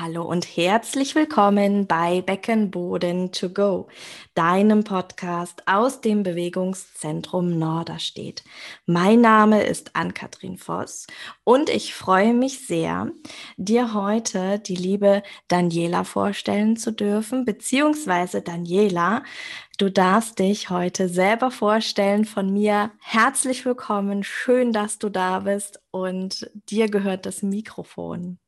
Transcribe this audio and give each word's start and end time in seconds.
Hallo 0.00 0.22
und 0.22 0.44
herzlich 0.56 1.16
willkommen 1.16 1.88
bei 1.88 2.20
Beckenboden 2.20 3.32
to 3.32 3.48
go, 3.48 3.88
deinem 4.34 4.84
Podcast 4.84 5.64
aus 5.66 6.00
dem 6.00 6.22
Bewegungszentrum 6.22 7.58
Norderstedt. 7.58 8.44
Mein 8.86 9.20
Name 9.20 9.64
ist 9.64 9.96
Ann-Kathrin 9.96 10.56
Voss 10.56 11.08
und 11.42 11.68
ich 11.68 11.94
freue 11.94 12.32
mich 12.32 12.64
sehr, 12.64 13.10
dir 13.56 13.92
heute 13.92 14.60
die 14.60 14.76
liebe 14.76 15.24
Daniela 15.48 16.04
vorstellen 16.04 16.76
zu 16.76 16.92
dürfen, 16.92 17.44
beziehungsweise 17.44 18.40
Daniela, 18.40 19.24
du 19.78 19.90
darfst 19.90 20.38
dich 20.38 20.70
heute 20.70 21.08
selber 21.08 21.50
vorstellen 21.50 22.24
von 22.24 22.52
mir. 22.52 22.92
Herzlich 23.00 23.64
willkommen, 23.64 24.22
schön, 24.22 24.72
dass 24.72 25.00
du 25.00 25.08
da 25.08 25.40
bist 25.40 25.80
und 25.90 26.48
dir 26.70 26.88
gehört 26.88 27.26
das 27.26 27.42
Mikrofon. 27.42 28.38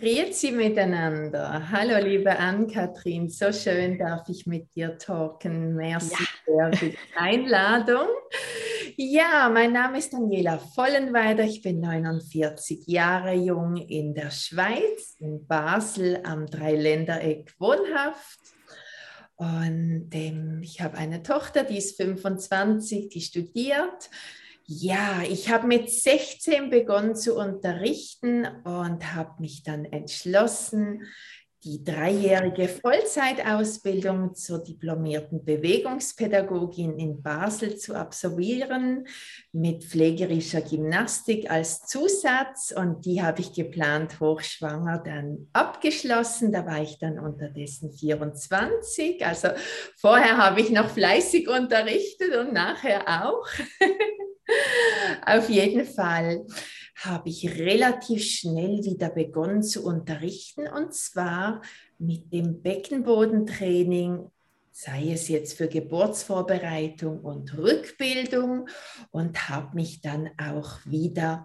Grüezi 0.00 0.52
miteinander. 0.52 1.72
Hallo, 1.72 1.98
liebe 1.98 2.38
Ann-Kathrin. 2.38 3.28
So 3.28 3.52
schön 3.52 3.98
darf 3.98 4.28
ich 4.28 4.46
mit 4.46 4.72
dir 4.76 4.96
talken. 4.96 5.74
Merci 5.74 6.24
ja. 6.46 6.70
für 6.70 6.86
die 6.86 6.98
Einladung. 7.16 8.06
Ja, 8.96 9.50
mein 9.52 9.72
Name 9.72 9.98
ist 9.98 10.12
Daniela 10.12 10.58
Vollenweider. 10.58 11.42
Ich 11.42 11.62
bin 11.62 11.80
49 11.80 12.86
Jahre 12.86 13.34
jung 13.34 13.74
in 13.76 14.14
der 14.14 14.30
Schweiz, 14.30 15.16
in 15.18 15.44
Basel 15.48 16.20
am 16.22 16.46
Dreiländereck 16.46 17.52
wohnhaft. 17.58 18.38
Und 19.34 20.10
ähm, 20.12 20.60
ich 20.62 20.80
habe 20.80 20.96
eine 20.96 21.24
Tochter, 21.24 21.64
die 21.64 21.78
ist 21.78 21.96
25, 21.96 23.08
die 23.08 23.20
studiert 23.20 24.10
ja, 24.70 25.22
ich 25.22 25.50
habe 25.50 25.66
mit 25.66 25.90
16 25.90 26.68
begonnen 26.68 27.16
zu 27.16 27.34
unterrichten 27.34 28.46
und 28.64 29.14
habe 29.14 29.40
mich 29.40 29.62
dann 29.62 29.86
entschlossen, 29.86 31.06
die 31.64 31.82
dreijährige 31.82 32.68
Vollzeitausbildung 32.68 34.34
zur 34.34 34.62
diplomierten 34.62 35.42
Bewegungspädagogin 35.42 36.98
in 36.98 37.22
Basel 37.22 37.78
zu 37.78 37.94
absolvieren 37.94 39.06
mit 39.52 39.84
pflegerischer 39.84 40.60
Gymnastik 40.60 41.50
als 41.50 41.86
Zusatz. 41.86 42.70
Und 42.70 43.06
die 43.06 43.22
habe 43.22 43.40
ich 43.40 43.54
geplant, 43.54 44.20
hochschwanger 44.20 44.98
dann 44.98 45.48
abgeschlossen. 45.54 46.52
Da 46.52 46.66
war 46.66 46.82
ich 46.82 46.98
dann 46.98 47.18
unterdessen 47.18 47.90
24. 47.90 49.24
Also 49.24 49.48
vorher 49.96 50.36
habe 50.36 50.60
ich 50.60 50.70
noch 50.70 50.90
fleißig 50.90 51.48
unterrichtet 51.48 52.36
und 52.36 52.52
nachher 52.52 53.24
auch. 53.24 53.46
Auf 55.26 55.48
jeden 55.48 55.84
Fall 55.84 56.46
habe 56.96 57.28
ich 57.28 57.48
relativ 57.58 58.24
schnell 58.24 58.84
wieder 58.84 59.10
begonnen 59.10 59.62
zu 59.62 59.84
unterrichten 59.84 60.66
und 60.66 60.94
zwar 60.94 61.62
mit 61.98 62.32
dem 62.32 62.60
Beckenbodentraining, 62.62 64.30
sei 64.72 65.12
es 65.12 65.28
jetzt 65.28 65.56
für 65.56 65.68
Geburtsvorbereitung 65.68 67.20
und 67.20 67.56
Rückbildung 67.56 68.68
und 69.10 69.48
habe 69.48 69.74
mich 69.74 70.00
dann 70.00 70.30
auch 70.38 70.78
wieder 70.84 71.44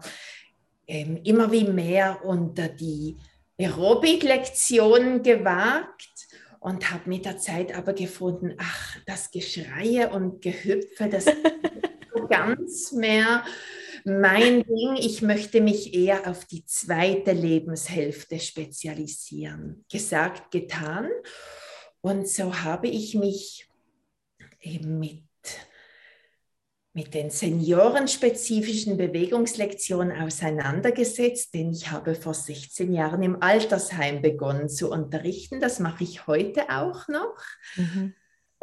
ähm, 0.88 1.20
immer 1.24 1.52
wie 1.52 1.66
mehr 1.66 2.24
unter 2.26 2.68
die 2.68 3.18
Aerobic-Lektionen 3.60 5.22
gewagt 5.24 6.28
und 6.60 6.92
habe 6.92 7.10
mit 7.10 7.26
der 7.26 7.38
Zeit 7.38 7.76
aber 7.76 7.94
gefunden, 7.94 8.56
ach, 8.58 8.98
das 9.06 9.32
Geschreie 9.32 10.10
und 10.10 10.42
Gehüpfe, 10.42 11.10
das 11.10 11.26
ganz 12.30 12.92
mehr 12.92 13.44
mein 14.06 14.64
Ding. 14.64 14.96
Ich 14.98 15.22
möchte 15.22 15.62
mich 15.62 15.94
eher 15.94 16.28
auf 16.28 16.46
die 16.46 16.66
zweite 16.66 17.32
Lebenshälfte 17.32 18.40
spezialisieren. 18.40 19.86
Gesagt, 19.92 20.52
getan. 20.52 21.10
Und 22.02 22.28
so 22.28 22.64
habe 22.64 22.88
ich 22.88 23.16
mich 23.16 23.70
eben 24.60 25.00
mit, 25.00 25.24
mit 26.94 27.14
den 27.14 27.30
seniorenspezifischen 27.30 28.98
Bewegungslektionen 28.98 30.22
auseinandergesetzt, 30.22 31.54
denn 31.54 31.72
ich 31.72 31.92
habe 31.92 32.16
vor 32.16 32.34
16 32.34 32.92
Jahren 32.92 33.24
im 33.24 33.42
Altersheim 33.42 34.22
begonnen 34.22 34.70
zu 34.70 34.92
unterrichten. 34.92 35.62
Das 35.62 35.80
mache 35.80 36.04
ich 36.04 36.28
heute 36.28 36.70
auch 36.70 37.08
noch. 37.08 37.38
Mhm. 37.76 38.14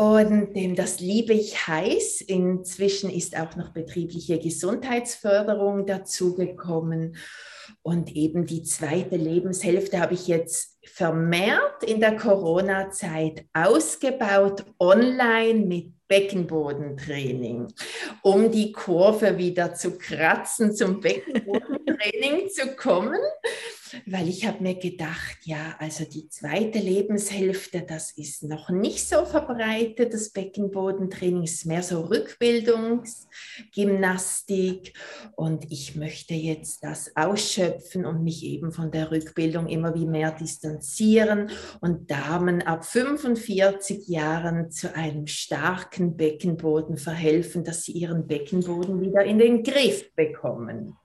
Und 0.00 0.54
das 0.78 0.98
liebe 1.00 1.34
ich 1.34 1.66
heiß. 1.66 2.22
Inzwischen 2.22 3.10
ist 3.10 3.38
auch 3.38 3.54
noch 3.56 3.68
betriebliche 3.68 4.38
Gesundheitsförderung 4.38 5.84
dazugekommen. 5.84 7.18
Und 7.82 8.16
eben 8.16 8.46
die 8.46 8.62
zweite 8.62 9.16
Lebenshälfte 9.16 10.00
habe 10.00 10.14
ich 10.14 10.26
jetzt 10.26 10.78
vermehrt 10.86 11.84
in 11.84 12.00
der 12.00 12.16
Corona-Zeit 12.16 13.44
ausgebaut, 13.52 14.64
online 14.78 15.66
mit 15.66 15.92
Beckenbodentraining, 16.08 17.68
um 18.22 18.50
die 18.50 18.72
Kurve 18.72 19.36
wieder 19.36 19.74
zu 19.74 19.98
kratzen, 19.98 20.74
zum 20.74 21.00
Beckenbodentraining 21.00 22.48
zu 22.48 22.74
kommen 22.74 23.20
weil 24.06 24.28
ich 24.28 24.46
habe 24.46 24.62
mir 24.62 24.76
gedacht, 24.76 25.38
ja, 25.44 25.74
also 25.78 26.04
die 26.04 26.28
zweite 26.28 26.78
Lebenshälfte, 26.78 27.82
das 27.82 28.12
ist 28.12 28.44
noch 28.44 28.70
nicht 28.70 29.08
so 29.08 29.24
verbreitet, 29.24 30.14
das 30.14 30.30
Beckenbodentraining 30.30 31.42
ist 31.44 31.66
mehr 31.66 31.82
so 31.82 32.02
Rückbildungsgymnastik 32.02 34.94
und 35.36 35.70
ich 35.70 35.96
möchte 35.96 36.34
jetzt 36.34 36.84
das 36.84 37.16
ausschöpfen 37.16 38.04
und 38.06 38.22
mich 38.22 38.44
eben 38.44 38.72
von 38.72 38.90
der 38.90 39.10
Rückbildung 39.10 39.68
immer 39.68 39.94
wie 39.94 40.06
mehr 40.06 40.32
distanzieren 40.32 41.50
und 41.80 42.10
Damen 42.10 42.62
ab 42.62 42.84
45 42.84 44.08
Jahren 44.08 44.70
zu 44.70 44.94
einem 44.94 45.26
starken 45.26 46.16
Beckenboden 46.16 46.96
verhelfen, 46.96 47.64
dass 47.64 47.84
sie 47.84 47.92
ihren 47.92 48.26
Beckenboden 48.26 49.00
wieder 49.00 49.24
in 49.24 49.38
den 49.38 49.62
Griff 49.62 50.14
bekommen. 50.14 50.96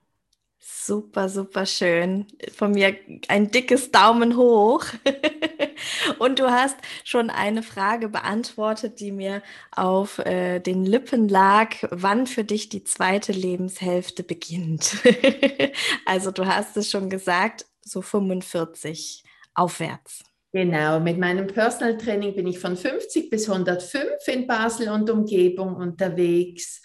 Super, 0.68 1.28
super 1.28 1.64
schön. 1.64 2.26
Von 2.52 2.72
mir 2.72 2.96
ein 3.28 3.52
dickes 3.52 3.92
Daumen 3.92 4.36
hoch. 4.36 4.84
Und 6.18 6.40
du 6.40 6.50
hast 6.50 6.76
schon 7.04 7.30
eine 7.30 7.62
Frage 7.62 8.08
beantwortet, 8.08 8.98
die 8.98 9.12
mir 9.12 9.42
auf 9.70 10.18
äh, 10.18 10.58
den 10.58 10.84
Lippen 10.84 11.28
lag, 11.28 11.76
wann 11.90 12.26
für 12.26 12.42
dich 12.42 12.68
die 12.68 12.82
zweite 12.82 13.30
Lebenshälfte 13.30 14.24
beginnt. 14.24 14.96
also 16.04 16.32
du 16.32 16.46
hast 16.46 16.76
es 16.76 16.90
schon 16.90 17.10
gesagt, 17.10 17.66
so 17.80 18.02
45 18.02 19.22
aufwärts. 19.54 20.24
Genau, 20.52 20.98
mit 20.98 21.18
meinem 21.18 21.46
Personal 21.46 21.96
Training 21.96 22.34
bin 22.34 22.46
ich 22.48 22.58
von 22.58 22.76
50 22.76 23.30
bis 23.30 23.48
105 23.48 24.04
in 24.26 24.46
Basel 24.48 24.88
und 24.88 25.08
Umgebung 25.10 25.76
unterwegs. 25.76 26.82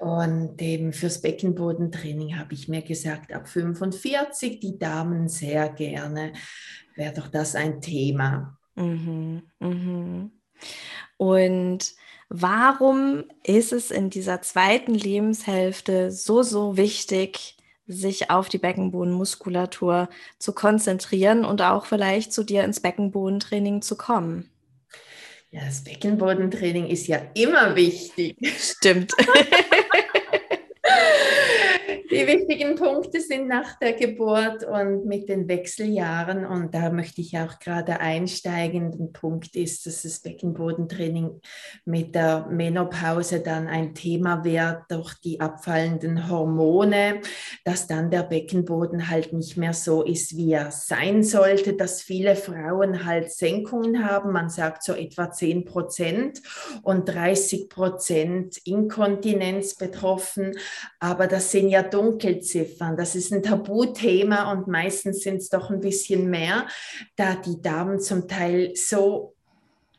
Und 0.00 0.62
eben 0.62 0.94
fürs 0.94 1.20
Beckenbodentraining 1.20 2.38
habe 2.38 2.54
ich 2.54 2.68
mir 2.68 2.80
gesagt, 2.80 3.34
ab 3.34 3.46
45, 3.46 4.58
die 4.58 4.78
Damen 4.78 5.28
sehr 5.28 5.68
gerne, 5.68 6.32
wäre 6.96 7.12
doch 7.12 7.28
das 7.28 7.54
ein 7.54 7.82
Thema. 7.82 8.58
Mhm, 8.76 9.42
mhm. 9.58 10.30
Und 11.18 11.92
warum 12.30 13.24
ist 13.44 13.74
es 13.74 13.90
in 13.90 14.08
dieser 14.08 14.40
zweiten 14.40 14.94
Lebenshälfte 14.94 16.10
so, 16.10 16.42
so 16.42 16.78
wichtig, 16.78 17.58
sich 17.86 18.30
auf 18.30 18.48
die 18.48 18.56
Beckenbodenmuskulatur 18.56 20.08
zu 20.38 20.54
konzentrieren 20.54 21.44
und 21.44 21.60
auch 21.60 21.84
vielleicht 21.84 22.32
zu 22.32 22.42
dir 22.42 22.64
ins 22.64 22.80
Beckenbodentraining 22.80 23.82
zu 23.82 23.96
kommen? 23.98 24.49
Ja, 25.52 25.64
das 25.64 25.82
Beckenbodentraining 25.82 26.86
ist 26.86 27.08
ja 27.08 27.20
immer 27.34 27.74
wichtig. 27.74 28.36
Stimmt. 28.56 29.12
Die 32.20 32.26
wichtigen 32.26 32.74
Punkte 32.74 33.18
sind 33.18 33.48
nach 33.48 33.78
der 33.78 33.94
Geburt 33.94 34.62
und 34.64 35.06
mit 35.06 35.30
den 35.30 35.48
Wechseljahren. 35.48 36.44
Und 36.44 36.74
da 36.74 36.90
möchte 36.90 37.22
ich 37.22 37.38
auch 37.38 37.58
gerade 37.58 37.98
einsteigen. 37.98 38.92
Der 38.92 39.06
Punkt 39.06 39.56
ist, 39.56 39.86
dass 39.86 40.02
das 40.02 40.20
Beckenbodentraining 40.20 41.40
mit 41.86 42.14
der 42.14 42.46
Menopause 42.50 43.40
dann 43.40 43.68
ein 43.68 43.94
Thema 43.94 44.44
wird 44.44 44.82
durch 44.90 45.14
die 45.14 45.40
abfallenden 45.40 46.28
Hormone, 46.28 47.22
dass 47.64 47.86
dann 47.86 48.10
der 48.10 48.24
Beckenboden 48.24 49.08
halt 49.08 49.32
nicht 49.32 49.56
mehr 49.56 49.72
so 49.72 50.02
ist, 50.02 50.36
wie 50.36 50.52
er 50.52 50.70
sein 50.70 51.22
sollte, 51.22 51.72
dass 51.72 52.02
viele 52.02 52.36
Frauen 52.36 53.06
halt 53.06 53.32
Senkungen 53.32 54.06
haben. 54.06 54.32
Man 54.32 54.50
sagt 54.50 54.82
so 54.82 54.92
etwa 54.92 55.30
10 55.30 55.64
Prozent 55.64 56.42
und 56.82 57.08
30 57.08 57.70
Prozent 57.70 58.58
Inkontinenz 58.66 59.74
betroffen. 59.74 60.52
Aber 60.98 61.26
das 61.26 61.50
sind 61.50 61.70
ja 61.70 61.82
Dunkelziffern. 62.10 62.96
Das 62.96 63.14
ist 63.14 63.32
ein 63.32 63.42
Tabuthema 63.42 64.52
und 64.52 64.66
meistens 64.66 65.20
sind 65.22 65.36
es 65.36 65.48
doch 65.48 65.70
ein 65.70 65.80
bisschen 65.80 66.28
mehr, 66.28 66.66
da 67.16 67.36
die 67.36 67.60
Damen 67.60 68.00
zum 68.00 68.26
Teil 68.26 68.72
so 68.74 69.34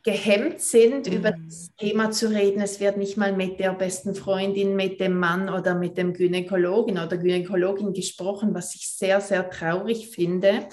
gehemmt 0.04 0.60
sind, 0.60 1.06
mhm. 1.06 1.12
über 1.12 1.32
das 1.32 1.70
Thema 1.78 2.10
zu 2.10 2.28
reden. 2.28 2.60
Es 2.60 2.80
wird 2.80 2.96
nicht 2.96 3.16
mal 3.16 3.32
mit 3.32 3.60
der 3.60 3.72
besten 3.72 4.14
Freundin, 4.14 4.74
mit 4.74 5.00
dem 5.00 5.16
Mann 5.16 5.48
oder 5.48 5.74
mit 5.74 5.96
dem 5.96 6.12
Gynäkologen 6.12 6.98
oder 6.98 7.16
Gynäkologin 7.16 7.92
gesprochen, 7.92 8.52
was 8.52 8.74
ich 8.74 8.88
sehr, 8.88 9.20
sehr 9.20 9.48
traurig 9.48 10.08
finde. 10.08 10.66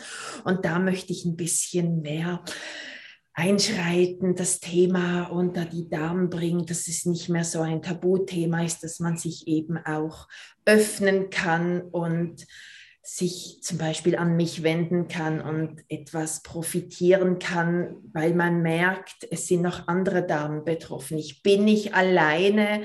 Und 0.45 0.65
da 0.65 0.79
möchte 0.79 1.13
ich 1.13 1.25
ein 1.25 1.35
bisschen 1.35 2.01
mehr 2.01 2.43
einschreiten, 3.39 4.35
das 4.35 4.59
Thema 4.59 5.27
unter 5.27 5.63
die 5.63 5.87
Damen 5.87 6.29
bringen, 6.29 6.65
dass 6.65 6.89
es 6.89 7.05
nicht 7.05 7.29
mehr 7.29 7.45
so 7.45 7.61
ein 7.61 7.81
Tabuthema 7.81 8.65
ist, 8.65 8.83
dass 8.83 8.99
man 8.99 9.15
sich 9.15 9.47
eben 9.47 9.77
auch 9.77 10.27
öffnen 10.65 11.29
kann 11.29 11.81
und 11.81 12.45
sich 13.15 13.59
zum 13.61 13.77
Beispiel 13.77 14.15
an 14.15 14.35
mich 14.35 14.61
wenden 14.61 15.07
kann 15.07 15.41
und 15.41 15.83
etwas 15.89 16.43
profitieren 16.43 17.39
kann, 17.39 17.95
weil 18.13 18.33
man 18.33 18.61
merkt, 18.61 19.27
es 19.31 19.47
sind 19.47 19.61
noch 19.61 19.87
andere 19.87 20.25
Damen 20.25 20.63
betroffen. 20.63 21.17
Ich 21.17 21.41
bin 21.41 21.65
nicht 21.65 21.95
alleine 21.95 22.83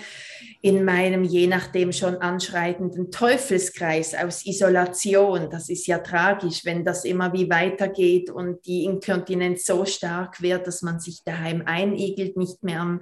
in 0.62 0.84
meinem 0.84 1.24
je 1.24 1.46
nachdem 1.46 1.92
schon 1.92 2.16
anschreitenden 2.16 3.10
Teufelskreis 3.10 4.14
aus 4.14 4.46
Isolation. 4.46 5.50
Das 5.50 5.68
ist 5.68 5.86
ja 5.86 5.98
tragisch, 5.98 6.64
wenn 6.64 6.84
das 6.84 7.04
immer 7.04 7.32
wie 7.32 7.50
weitergeht 7.50 8.30
und 8.30 8.64
die 8.66 8.84
Inkontinenz 8.84 9.66
so 9.66 9.84
stark 9.84 10.40
wird, 10.40 10.66
dass 10.66 10.82
man 10.82 11.00
sich 11.00 11.22
daheim 11.24 11.62
einigelt, 11.66 12.36
nicht 12.36 12.62
mehr 12.62 12.80
am 12.80 13.00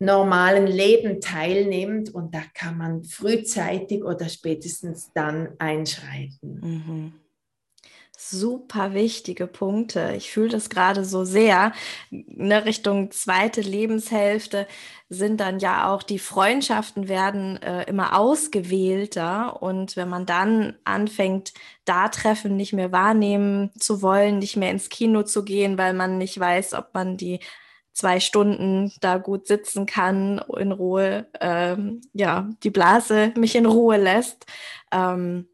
normalen 0.00 0.66
Leben 0.66 1.20
teilnimmt. 1.20 2.12
Und 2.14 2.34
da 2.34 2.42
kann 2.54 2.78
man 2.78 3.04
frühzeitig 3.04 4.02
oder 4.02 4.28
spätestens 4.28 5.12
dann 5.14 5.50
einschreiten. 5.58 6.47
Mhm. 6.62 7.12
Super 8.20 8.94
wichtige 8.94 9.46
Punkte. 9.46 10.14
Ich 10.16 10.32
fühle 10.32 10.48
das 10.48 10.70
gerade 10.70 11.04
so 11.04 11.22
sehr. 11.24 11.72
In 12.10 12.48
ne, 12.48 12.64
Richtung 12.64 13.12
zweite 13.12 13.60
Lebenshälfte 13.60 14.66
sind 15.08 15.38
dann 15.40 15.60
ja 15.60 15.88
auch 15.88 16.02
die 16.02 16.18
Freundschaften 16.18 17.06
werden 17.06 17.62
äh, 17.62 17.84
immer 17.84 18.18
ausgewählter. 18.18 19.62
Und 19.62 19.96
wenn 19.96 20.08
man 20.08 20.26
dann 20.26 20.74
anfängt, 20.82 21.52
da 21.84 22.08
Treffen 22.08 22.56
nicht 22.56 22.72
mehr 22.72 22.90
wahrnehmen 22.90 23.70
zu 23.78 24.02
wollen, 24.02 24.40
nicht 24.40 24.56
mehr 24.56 24.72
ins 24.72 24.88
Kino 24.88 25.22
zu 25.22 25.44
gehen, 25.44 25.78
weil 25.78 25.94
man 25.94 26.18
nicht 26.18 26.40
weiß, 26.40 26.74
ob 26.74 26.92
man 26.94 27.16
die 27.16 27.38
zwei 27.92 28.18
Stunden 28.18 28.92
da 29.00 29.18
gut 29.18 29.46
sitzen 29.46 29.86
kann, 29.86 30.40
in 30.56 30.72
Ruhe, 30.72 31.26
ähm, 31.40 32.00
ja, 32.12 32.50
die 32.64 32.70
Blase 32.70 33.32
mich 33.36 33.54
in 33.54 33.66
Ruhe 33.66 33.96
lässt. 33.96 34.46
Ähm, 34.92 35.46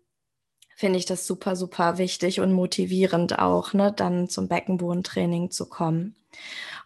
finde 0.77 0.99
ich 0.99 1.07
das 1.07 1.27
super, 1.27 1.57
super 1.57 1.99
wichtig 1.99 2.41
und 2.41 2.53
motivierend 2.53 3.39
auch, 3.39 3.73
ne, 3.73 3.93
dann 3.93 4.29
zum 4.29 4.49
Beckenbodentraining 4.49 5.51
zu 5.51 5.69
kommen. 5.69 6.17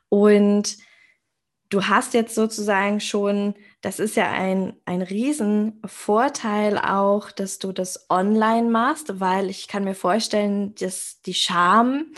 Und 0.08 0.76
du 1.70 1.86
hast 1.86 2.14
jetzt 2.14 2.34
sozusagen 2.34 3.00
schon, 3.00 3.54
das 3.80 3.98
ist 3.98 4.16
ja 4.16 4.30
ein, 4.30 4.74
ein 4.84 5.02
Riesenvorteil 5.02 6.78
auch, 6.78 7.30
dass 7.30 7.58
du 7.58 7.72
das 7.72 8.08
online 8.10 8.68
machst, 8.68 9.20
weil 9.20 9.50
ich 9.50 9.68
kann 9.68 9.84
mir 9.84 9.94
vorstellen, 9.94 10.74
dass 10.76 11.20
die 11.22 11.34
Scham 11.34 12.12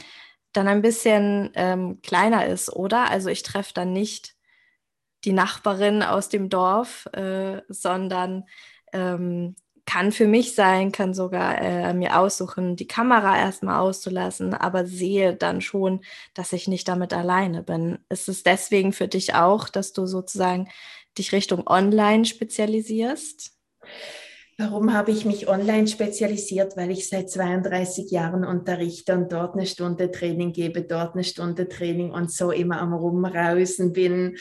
dann 0.52 0.68
ein 0.68 0.82
bisschen 0.82 1.50
ähm, 1.54 2.00
kleiner 2.02 2.46
ist, 2.46 2.72
oder? 2.72 3.10
Also 3.10 3.28
ich 3.28 3.42
treffe 3.42 3.72
dann 3.74 3.92
nicht 3.92 4.34
die 5.24 5.32
Nachbarin 5.32 6.02
aus 6.02 6.28
dem 6.28 6.48
Dorf, 6.48 7.06
äh, 7.12 7.62
sondern 7.68 8.44
ähm, 8.92 9.54
kann 9.90 10.12
für 10.12 10.28
mich 10.28 10.54
sein, 10.54 10.92
kann 10.92 11.14
sogar 11.14 11.60
äh, 11.60 11.92
mir 11.94 12.16
aussuchen, 12.16 12.76
die 12.76 12.86
Kamera 12.86 13.36
erstmal 13.36 13.80
auszulassen, 13.80 14.54
aber 14.54 14.86
sehe 14.86 15.34
dann 15.34 15.60
schon, 15.60 16.02
dass 16.32 16.52
ich 16.52 16.68
nicht 16.68 16.86
damit 16.86 17.12
alleine 17.12 17.64
bin. 17.64 17.98
Ist 18.08 18.28
es 18.28 18.44
deswegen 18.44 18.92
für 18.92 19.08
dich 19.08 19.34
auch, 19.34 19.68
dass 19.68 19.92
du 19.92 20.06
sozusagen 20.06 20.68
dich 21.18 21.32
Richtung 21.32 21.66
Online 21.66 22.24
spezialisierst? 22.24 23.50
Warum 24.58 24.92
habe 24.92 25.10
ich 25.10 25.24
mich 25.24 25.48
online 25.48 25.88
spezialisiert? 25.88 26.76
Weil 26.76 26.92
ich 26.92 27.08
seit 27.08 27.28
32 27.28 28.12
Jahren 28.12 28.44
unterrichte 28.44 29.14
und 29.14 29.32
dort 29.32 29.54
eine 29.54 29.66
Stunde 29.66 30.12
Training 30.12 30.52
gebe, 30.52 30.82
dort 30.82 31.14
eine 31.14 31.24
Stunde 31.24 31.68
Training 31.68 32.12
und 32.12 32.30
so 32.30 32.52
immer 32.52 32.80
am 32.80 32.92
Rumrausen 32.92 33.92
bin, 33.92 34.36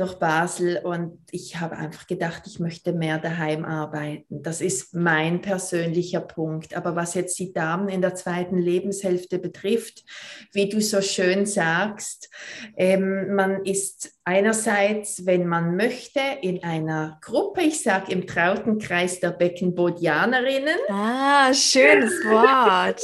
durch 0.00 0.14
Basel 0.14 0.80
und 0.82 1.18
ich 1.30 1.60
habe 1.60 1.76
einfach 1.76 2.06
gedacht, 2.06 2.44
ich 2.46 2.58
möchte 2.58 2.94
mehr 2.94 3.18
daheim 3.18 3.66
arbeiten. 3.66 4.42
Das 4.42 4.62
ist 4.62 4.94
mein 4.94 5.42
persönlicher 5.42 6.20
Punkt. 6.20 6.74
Aber 6.74 6.96
was 6.96 7.12
jetzt 7.12 7.38
die 7.38 7.52
Damen 7.52 7.90
in 7.90 8.00
der 8.00 8.14
zweiten 8.14 8.56
Lebenshälfte 8.56 9.38
betrifft, 9.38 10.04
wie 10.52 10.70
du 10.70 10.80
so 10.80 11.02
schön 11.02 11.44
sagst, 11.44 12.30
ähm, 12.76 13.34
man 13.34 13.64
ist 13.66 14.12
einerseits, 14.24 15.26
wenn 15.26 15.46
man 15.46 15.76
möchte, 15.76 16.20
in 16.40 16.64
einer 16.64 17.18
Gruppe, 17.20 17.60
ich 17.60 17.82
sage 17.82 18.10
im 18.12 18.26
Trautenkreis 18.26 19.20
der 19.20 19.32
Beckenbodianerinnen. 19.32 20.78
Ah, 20.88 21.52
schönes 21.52 22.12
Wort. 22.24 23.02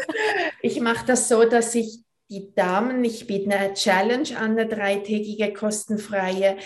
ich 0.62 0.80
mache 0.80 1.06
das 1.06 1.28
so, 1.28 1.44
dass 1.44 1.76
ich 1.76 2.07
die 2.30 2.52
Damen, 2.54 3.04
ich 3.04 3.26
biete 3.26 3.50
eine 3.50 3.74
Challenge 3.74 4.36
an, 4.36 4.52
eine 4.52 4.66
dreitägige 4.66 5.52
kostenfreie, 5.52 6.56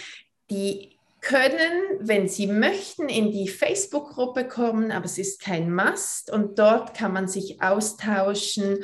die 0.51 0.92
können, 1.23 2.01
wenn 2.01 2.29
Sie 2.29 2.49
möchten, 2.49 3.09
in 3.09 3.31
die 3.31 3.47
Facebook-Gruppe 3.47 4.49
kommen, 4.49 4.91
aber 4.91 5.05
es 5.05 5.19
ist 5.19 5.41
kein 5.41 5.73
Must 5.73 6.33
und 6.33 6.59
dort 6.59 6.95
kann 6.95 7.13
man 7.13 7.29
sich 7.29 7.63
austauschen 7.63 8.79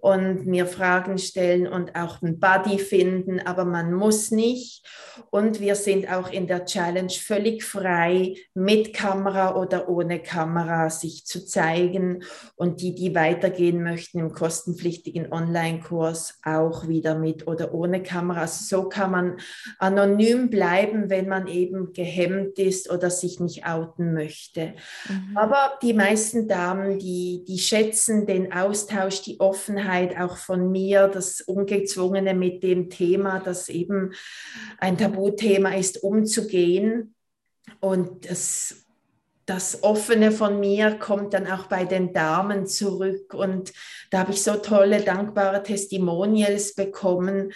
und 0.00 0.46
mir 0.46 0.66
Fragen 0.66 1.18
stellen 1.18 1.66
und 1.66 1.94
auch 1.94 2.22
einen 2.22 2.40
Buddy 2.40 2.78
finden, 2.78 3.40
aber 3.40 3.66
man 3.66 3.92
muss 3.92 4.30
nicht. 4.30 4.86
Und 5.28 5.60
wir 5.60 5.74
sind 5.74 6.10
auch 6.10 6.32
in 6.32 6.46
der 6.46 6.64
Challenge 6.64 7.12
völlig 7.12 7.62
frei, 7.62 8.36
mit 8.54 8.94
Kamera 8.94 9.54
oder 9.56 9.90
ohne 9.90 10.18
Kamera 10.22 10.88
sich 10.88 11.26
zu 11.26 11.44
zeigen 11.44 12.24
und 12.56 12.80
die, 12.80 12.94
die 12.94 13.14
weitergehen 13.14 13.82
möchten 13.82 14.18
im 14.18 14.32
kostenpflichtigen 14.32 15.30
Online-Kurs, 15.30 16.38
auch 16.42 16.88
wieder 16.88 17.18
mit 17.18 17.46
oder 17.46 17.74
ohne 17.74 18.02
Kamera. 18.02 18.40
Also 18.40 18.64
so 18.64 18.88
kann 18.88 19.10
man 19.10 19.36
anonym 19.78 20.48
bleiben, 20.48 21.10
wenn 21.10 21.28
man 21.28 21.46
eben 21.48 21.81
gehemmt 21.92 22.58
ist 22.58 22.90
oder 22.90 23.10
sich 23.10 23.40
nicht 23.40 23.66
outen 23.66 24.14
möchte. 24.14 24.74
Mhm. 25.08 25.36
Aber 25.36 25.78
die 25.82 25.94
meisten 25.94 26.48
Damen, 26.48 26.98
die, 26.98 27.44
die 27.46 27.58
schätzen 27.58 28.26
den 28.26 28.52
Austausch, 28.52 29.22
die 29.22 29.40
Offenheit 29.40 30.18
auch 30.18 30.36
von 30.36 30.70
mir, 30.70 31.08
das 31.08 31.40
Ungezwungene 31.40 32.34
mit 32.34 32.62
dem 32.62 32.90
Thema, 32.90 33.40
das 33.40 33.68
eben 33.68 34.12
ein 34.78 34.96
Tabuthema 34.96 35.74
ist, 35.74 36.02
umzugehen. 36.02 37.14
Und 37.80 38.30
das 38.30 38.82
das 39.46 39.82
Offene 39.82 40.30
von 40.30 40.60
mir 40.60 40.92
kommt 40.98 41.34
dann 41.34 41.46
auch 41.46 41.66
bei 41.66 41.84
den 41.84 42.12
Damen 42.12 42.66
zurück. 42.66 43.34
Und 43.34 43.72
da 44.10 44.20
habe 44.20 44.32
ich 44.32 44.42
so 44.42 44.54
tolle, 44.54 45.02
dankbare 45.02 45.62
Testimonials 45.62 46.74
bekommen, 46.74 47.52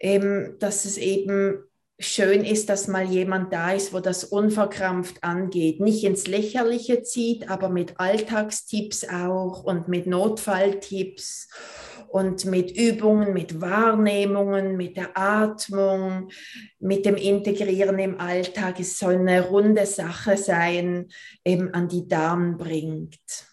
ähm, 0.00 0.56
dass 0.58 0.84
es 0.84 0.96
eben 0.96 1.64
schön 2.00 2.44
ist, 2.44 2.68
dass 2.70 2.88
mal 2.88 3.04
jemand 3.04 3.52
da 3.52 3.72
ist, 3.72 3.92
wo 3.92 4.00
das 4.00 4.24
unverkrampft 4.24 5.22
angeht, 5.22 5.80
nicht 5.80 6.02
ins 6.02 6.26
Lächerliche 6.26 7.02
zieht, 7.02 7.48
aber 7.50 7.68
mit 7.68 8.00
Alltagstipps 8.00 9.06
auch 9.08 9.62
und 9.62 9.86
mit 9.86 10.06
Notfalltipps 10.06 11.48
und 12.08 12.44
mit 12.46 12.76
Übungen, 12.76 13.32
mit 13.34 13.60
Wahrnehmungen, 13.60 14.76
mit 14.76 14.96
der 14.96 15.16
Atmung, 15.16 16.30
mit 16.80 17.04
dem 17.04 17.16
Integrieren 17.16 17.98
im 17.98 18.18
Alltag. 18.18 18.80
Es 18.80 18.98
soll 18.98 19.16
eine 19.16 19.46
runde 19.46 19.86
Sache 19.86 20.36
sein, 20.36 21.08
eben 21.44 21.72
an 21.74 21.88
die 21.88 22.08
Damen 22.08 22.56
bringt. 22.56 23.49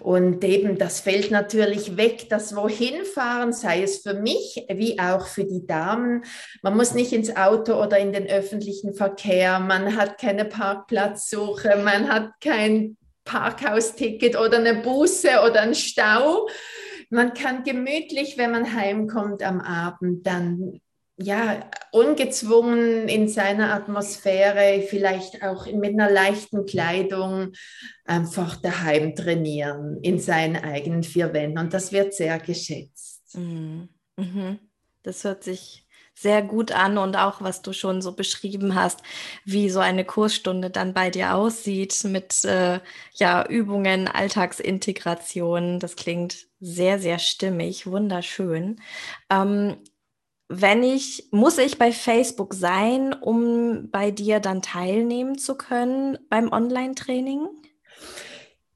Und 0.00 0.44
eben, 0.44 0.78
das 0.78 1.00
fällt 1.00 1.30
natürlich 1.30 1.96
weg, 1.96 2.28
das 2.28 2.54
Wohinfahren, 2.54 3.52
sei 3.52 3.82
es 3.82 3.98
für 3.98 4.14
mich 4.14 4.64
wie 4.68 4.98
auch 4.98 5.26
für 5.26 5.44
die 5.44 5.66
Damen. 5.66 6.24
Man 6.62 6.76
muss 6.76 6.94
nicht 6.94 7.12
ins 7.12 7.34
Auto 7.36 7.74
oder 7.74 7.98
in 7.98 8.12
den 8.12 8.26
öffentlichen 8.26 8.94
Verkehr, 8.94 9.58
man 9.58 9.96
hat 9.96 10.18
keine 10.18 10.44
Parkplatzsuche, 10.44 11.80
man 11.82 12.12
hat 12.12 12.30
kein 12.40 12.96
Parkhausticket 13.24 14.38
oder 14.38 14.58
eine 14.58 14.74
Buße 14.74 15.40
oder 15.46 15.62
einen 15.62 15.74
Stau. 15.74 16.48
Man 17.10 17.32
kann 17.32 17.62
gemütlich, 17.62 18.36
wenn 18.36 18.50
man 18.50 18.74
heimkommt 18.74 19.42
am 19.42 19.60
Abend, 19.60 20.26
dann 20.26 20.80
ja, 21.16 21.70
ungezwungen 21.92 23.08
in 23.08 23.28
seiner 23.28 23.72
Atmosphäre, 23.72 24.84
vielleicht 24.88 25.42
auch 25.42 25.66
mit 25.66 25.94
einer 25.94 26.10
leichten 26.10 26.66
Kleidung, 26.66 27.52
einfach 28.04 28.56
daheim 28.56 29.14
trainieren, 29.14 29.98
in 30.02 30.18
seinen 30.18 30.56
eigenen 30.56 31.02
vier 31.02 31.32
Wänden. 31.32 31.58
Und 31.58 31.72
das 31.72 31.92
wird 31.92 32.14
sehr 32.14 32.38
geschätzt. 32.40 33.36
Mhm. 33.36 33.88
Mhm. 34.16 34.58
Das 35.02 35.22
hört 35.24 35.44
sich 35.44 35.84
sehr 36.16 36.42
gut 36.42 36.72
an 36.72 36.96
und 36.96 37.16
auch, 37.16 37.40
was 37.42 37.62
du 37.62 37.72
schon 37.72 38.00
so 38.00 38.12
beschrieben 38.12 38.74
hast, 38.74 39.02
wie 39.44 39.68
so 39.68 39.80
eine 39.80 40.04
Kursstunde 40.04 40.70
dann 40.70 40.94
bei 40.94 41.10
dir 41.10 41.34
aussieht 41.34 42.04
mit 42.04 42.44
äh, 42.44 42.80
ja, 43.14 43.46
Übungen, 43.46 44.06
Alltagsintegration. 44.08 45.80
Das 45.80 45.96
klingt 45.96 46.46
sehr, 46.60 46.98
sehr 46.98 47.18
stimmig, 47.18 47.86
wunderschön. 47.86 48.80
Ähm, 49.28 49.76
wenn 50.60 50.82
ich, 50.82 51.28
muss 51.30 51.58
ich 51.58 51.78
bei 51.78 51.92
Facebook 51.92 52.54
sein, 52.54 53.12
um 53.12 53.90
bei 53.90 54.10
dir 54.10 54.40
dann 54.40 54.62
teilnehmen 54.62 55.38
zu 55.38 55.56
können 55.56 56.18
beim 56.28 56.52
Online-Training? 56.52 57.48